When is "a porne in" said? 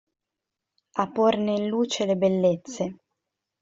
0.93-1.67